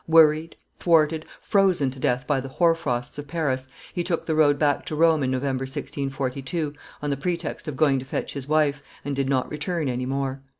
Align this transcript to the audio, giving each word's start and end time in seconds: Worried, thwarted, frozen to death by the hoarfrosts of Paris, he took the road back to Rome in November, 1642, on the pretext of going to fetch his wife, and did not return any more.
Worried, 0.07 0.55
thwarted, 0.79 1.27
frozen 1.43 1.91
to 1.91 1.99
death 1.99 2.25
by 2.25 2.39
the 2.39 2.49
hoarfrosts 2.49 3.19
of 3.19 3.27
Paris, 3.27 3.67
he 3.93 4.03
took 4.03 4.25
the 4.25 4.33
road 4.33 4.57
back 4.57 4.83
to 4.87 4.95
Rome 4.95 5.21
in 5.21 5.29
November, 5.29 5.61
1642, 5.65 6.73
on 7.03 7.11
the 7.11 7.15
pretext 7.15 7.67
of 7.67 7.77
going 7.77 7.99
to 7.99 8.05
fetch 8.05 8.33
his 8.33 8.47
wife, 8.47 8.81
and 9.05 9.15
did 9.15 9.29
not 9.29 9.47
return 9.51 9.87
any 9.87 10.07
more. 10.07 10.41